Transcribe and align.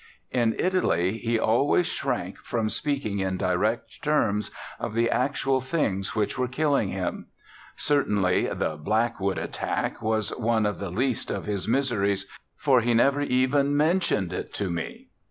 In 0.31 0.55
Italy 0.57 1.19
he 1.19 1.37
always 1.39 1.85
shrank 1.85 2.39
from 2.39 2.69
speaking 2.71 3.19
in 3.19 3.37
direct 3.37 4.01
terms 4.03 4.49
of 4.79 4.95
the 4.95 5.11
actual 5.11 5.61
things 5.61 6.15
which 6.15 6.39
were 6.39 6.47
killing 6.47 6.89
him. 6.89 7.27
Certainly 7.75 8.47
the 8.47 8.77
"Blackwood" 8.77 9.37
attack 9.37 10.01
was 10.01 10.35
one 10.39 10.65
of 10.65 10.79
the 10.79 10.89
least 10.89 11.29
of 11.29 11.45
his 11.45 11.67
miseries, 11.67 12.25
for 12.57 12.81
he 12.81 12.95
never 12.95 13.21
even 13.21 13.77
mentioned 13.77 14.33
it 14.33 14.51
to 14.55 14.71
me. 14.71 15.09